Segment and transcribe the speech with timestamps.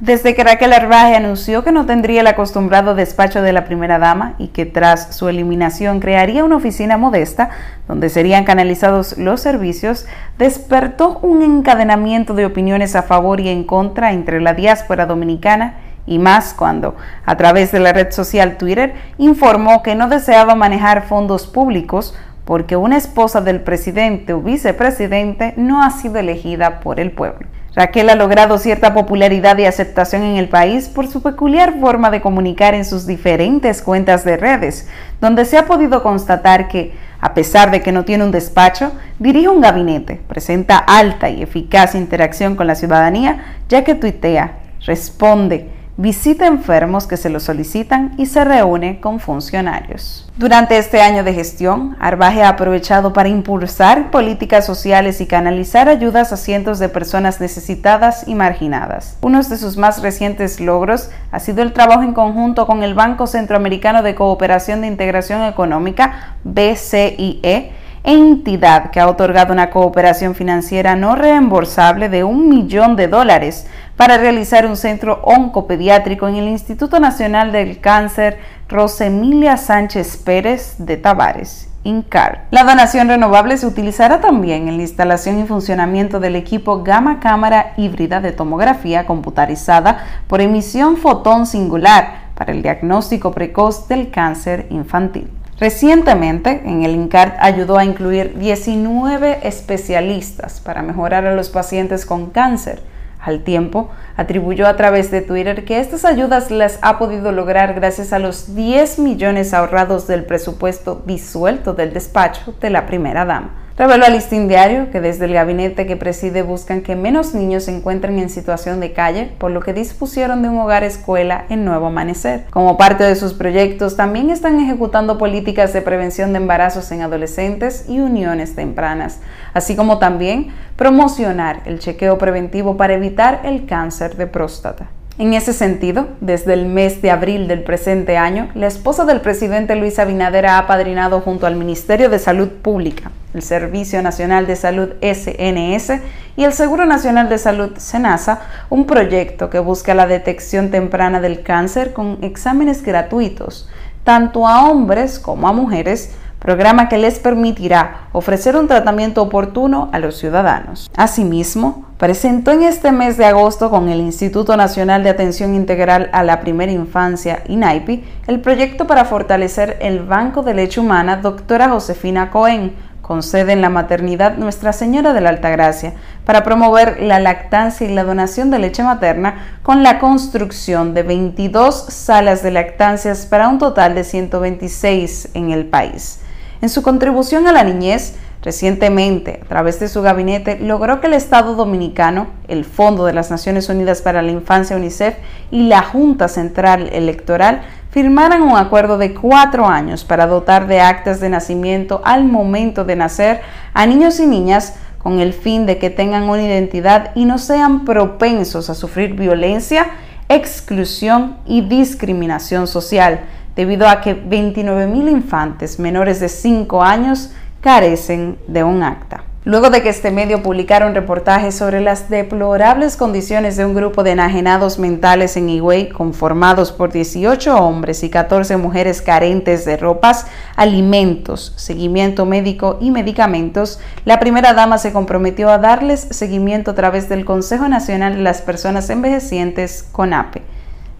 [0.00, 4.34] Desde que Raquel Arbaje anunció que no tendría el acostumbrado despacho de la primera dama
[4.38, 7.50] y que tras su eliminación crearía una oficina modesta
[7.88, 10.06] donde serían canalizados los servicios,
[10.38, 16.20] despertó un encadenamiento de opiniones a favor y en contra entre la diáspora dominicana y
[16.20, 16.94] más cuando,
[17.26, 22.14] a través de la red social Twitter, informó que no deseaba manejar fondos públicos
[22.48, 27.46] porque una esposa del presidente o vicepresidente no ha sido elegida por el pueblo.
[27.74, 32.22] Raquel ha logrado cierta popularidad y aceptación en el país por su peculiar forma de
[32.22, 34.88] comunicar en sus diferentes cuentas de redes,
[35.20, 39.50] donde se ha podido constatar que, a pesar de que no tiene un despacho, dirige
[39.50, 44.52] un gabinete, presenta alta y eficaz interacción con la ciudadanía, ya que tuitea,
[44.86, 45.68] responde,
[45.98, 50.30] visita enfermos que se lo solicitan y se reúne con funcionarios.
[50.36, 56.32] Durante este año de gestión, Arbaje ha aprovechado para impulsar políticas sociales y canalizar ayudas
[56.32, 59.18] a cientos de personas necesitadas y marginadas.
[59.22, 63.26] Uno de sus más recientes logros ha sido el trabajo en conjunto con el Banco
[63.26, 67.72] Centroamericano de Cooperación de Integración Económica, BCIE,
[68.08, 73.66] entidad que ha otorgado una cooperación financiera no reembolsable de un millón de dólares
[73.98, 80.96] para realizar un centro oncopediátrico en el Instituto Nacional del Cáncer Rosemilia Sánchez Pérez de
[80.96, 81.68] Tavares.
[81.84, 82.46] INCAR.
[82.50, 87.74] La donación renovable se utilizará también en la instalación y funcionamiento del equipo Gamma Cámara
[87.76, 95.28] Híbrida de Tomografía Computarizada por emisión fotón singular para el diagnóstico precoz del cáncer infantil.
[95.60, 102.30] Recientemente, en el INCAR ayudó a incluir 19 especialistas para mejorar a los pacientes con
[102.30, 102.80] cáncer.
[103.18, 108.12] Al tiempo, atribuyó a través de Twitter que estas ayudas las ha podido lograr gracias
[108.12, 113.50] a los 10 millones ahorrados del presupuesto disuelto del despacho de la primera dama.
[113.78, 117.76] Reveló al listín diario que desde el gabinete que preside buscan que menos niños se
[117.76, 121.86] encuentren en situación de calle, por lo que dispusieron de un hogar escuela en Nuevo
[121.86, 122.44] Amanecer.
[122.50, 127.84] Como parte de sus proyectos, también están ejecutando políticas de prevención de embarazos en adolescentes
[127.88, 129.20] y uniones tempranas,
[129.54, 134.88] así como también promocionar el chequeo preventivo para evitar el cáncer de próstata.
[135.18, 139.74] En ese sentido, desde el mes de abril del presente año, la esposa del presidente
[139.74, 144.88] Luis Abinader ha apadrinado junto al Ministerio de Salud Pública, el Servicio Nacional de Salud
[145.00, 146.00] SNS
[146.36, 151.42] y el Seguro Nacional de Salud SENASA un proyecto que busca la detección temprana del
[151.42, 153.68] cáncer con exámenes gratuitos,
[154.02, 159.98] tanto a hombres como a mujeres, programa que les permitirá ofrecer un tratamiento oportuno a
[159.98, 160.90] los ciudadanos.
[160.96, 166.22] Asimismo, presentó en este mes de agosto con el Instituto Nacional de Atención Integral a
[166.22, 172.30] la Primera Infancia, INAIPI, el proyecto para fortalecer el Banco de Leche Humana Doctora Josefina
[172.30, 172.72] Cohen,
[173.08, 175.94] con sede en la maternidad Nuestra Señora de la Altagracia,
[176.26, 181.86] para promover la lactancia y la donación de leche materna con la construcción de 22
[181.88, 186.20] salas de lactancias para un total de 126 en el país.
[186.60, 191.14] En su contribución a la niñez, recientemente, a través de su gabinete, logró que el
[191.14, 195.14] Estado Dominicano, el Fondo de las Naciones Unidas para la Infancia UNICEF
[195.50, 201.20] y la Junta Central Electoral firmaran un acuerdo de cuatro años para dotar de actas
[201.20, 203.40] de nacimiento al momento de nacer
[203.74, 207.84] a niños y niñas con el fin de que tengan una identidad y no sean
[207.84, 209.86] propensos a sufrir violencia,
[210.28, 213.20] exclusión y discriminación social
[213.56, 219.27] debido a que 29.000 infantes menores de 5 años carecen de un acta.
[219.48, 224.02] Luego de que este medio publicara un reportaje sobre las deplorables condiciones de un grupo
[224.02, 230.26] de enajenados mentales en Higüey, conformados por 18 hombres y 14 mujeres carentes de ropas,
[230.54, 237.08] alimentos, seguimiento médico y medicamentos, la primera dama se comprometió a darles seguimiento a través
[237.08, 240.42] del Consejo Nacional de las Personas Envejecientes, CONAPE.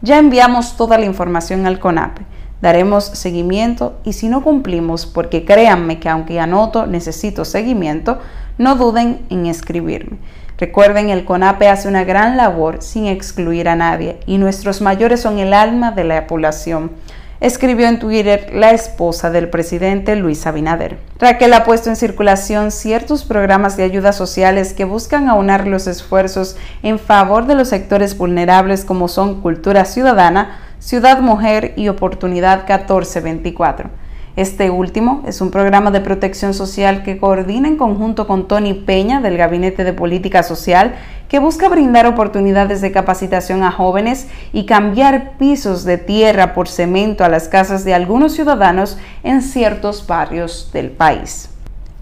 [0.00, 2.22] Ya enviamos toda la información al CONAPE
[2.60, 8.18] daremos seguimiento y si no cumplimos, porque créanme que aunque anoto necesito seguimiento,
[8.58, 10.18] no duden en escribirme.
[10.58, 15.38] Recuerden, el CONAPE hace una gran labor sin excluir a nadie y nuestros mayores son
[15.38, 16.90] el alma de la población
[17.40, 20.98] escribió en Twitter la esposa del presidente Luis Abinader.
[21.18, 26.56] Raquel ha puesto en circulación ciertos programas de ayudas sociales que buscan aunar los esfuerzos
[26.82, 33.90] en favor de los sectores vulnerables como son cultura ciudadana, Ciudad Mujer y Oportunidad 1424.
[34.36, 39.20] Este último es un programa de protección social que coordina en conjunto con Tony Peña
[39.20, 40.94] del Gabinete de Política Social
[41.28, 47.24] que busca brindar oportunidades de capacitación a jóvenes y cambiar pisos de tierra por cemento
[47.24, 51.50] a las casas de algunos ciudadanos en ciertos barrios del país.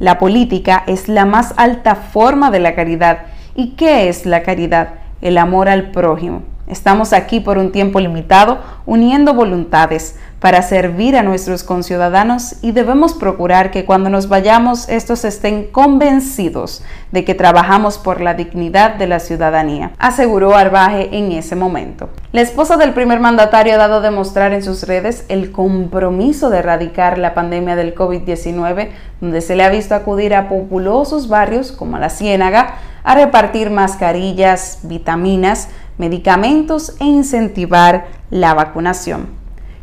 [0.00, 3.26] La política es la más alta forma de la caridad.
[3.54, 4.94] ¿Y qué es la caridad?
[5.20, 11.22] El amor al prójimo Estamos aquí por un tiempo limitado, uniendo voluntades para servir a
[11.22, 16.82] nuestros conciudadanos y debemos procurar que cuando nos vayamos estos estén convencidos
[17.12, 22.08] de que trabajamos por la dignidad de la ciudadanía, aseguró Arbaje en ese momento.
[22.32, 26.58] La esposa del primer mandatario ha dado a demostrar en sus redes el compromiso de
[26.58, 28.88] erradicar la pandemia del COVID-19,
[29.20, 32.74] donde se le ha visto acudir a populosos barrios como la Ciénaga
[33.04, 35.68] a repartir mascarillas, vitaminas,
[35.98, 39.28] medicamentos e incentivar la vacunación.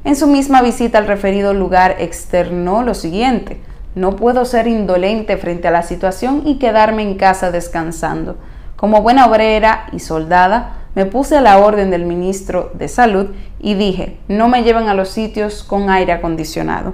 [0.03, 3.61] En su misma visita al referido lugar externó lo siguiente,
[3.93, 8.37] no puedo ser indolente frente a la situación y quedarme en casa descansando.
[8.77, 13.27] Como buena obrera y soldada, me puse a la orden del ministro de Salud
[13.59, 16.93] y dije, no me lleven a los sitios con aire acondicionado.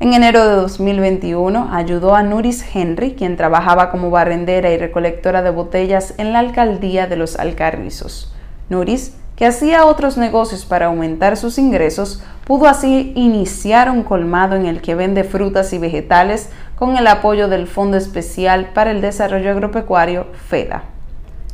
[0.00, 5.50] En enero de 2021 ayudó a Nuris Henry, quien trabajaba como barrendera y recolectora de
[5.50, 8.32] botellas en la alcaldía de los Alcarrizos.
[8.68, 14.66] Nuris, que hacía otros negocios para aumentar sus ingresos, pudo así iniciar un colmado en
[14.66, 19.50] el que vende frutas y vegetales con el apoyo del Fondo Especial para el Desarrollo
[19.50, 20.82] Agropecuario FEDA.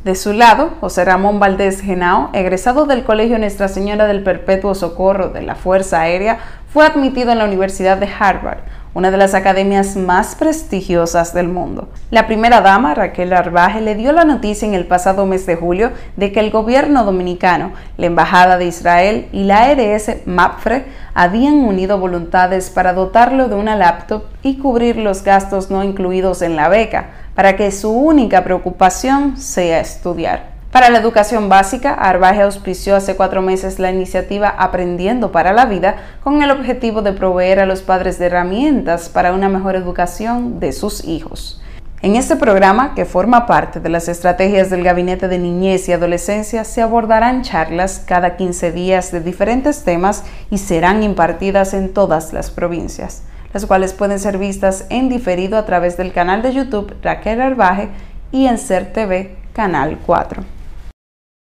[0.03, 5.29] De su lado, José Ramón Valdés Genao, egresado del Colegio Nuestra Señora del Perpetuo Socorro
[5.29, 6.37] de la Fuerza Aérea,
[6.75, 8.57] fue admitido en la Universidad de Harvard,
[8.93, 11.87] una de las academias más prestigiosas del mundo.
[12.11, 15.91] La primera dama, Raquel Arbaje, le dio la noticia en el pasado mes de julio
[16.17, 20.83] de que el gobierno dominicano, la Embajada de Israel y la ARS MAPFRE
[21.13, 26.57] habían unido voluntades para dotarlo de una laptop y cubrir los gastos no incluidos en
[26.57, 30.54] la beca, para que su única preocupación sea estudiar.
[30.75, 35.95] Para la educación básica, Arbaje auspició hace cuatro meses la iniciativa Aprendiendo para la Vida
[36.21, 40.73] con el objetivo de proveer a los padres de herramientas para una mejor educación de
[40.73, 41.61] sus hijos.
[42.01, 46.65] En este programa, que forma parte de las estrategias del Gabinete de Niñez y Adolescencia,
[46.65, 52.51] se abordarán charlas cada 15 días de diferentes temas y serán impartidas en todas las
[52.51, 53.23] provincias,
[53.53, 57.87] las cuales pueden ser vistas en diferido a través del canal de YouTube Raquel Arbaje
[58.33, 60.54] y en CER TV Canal 4.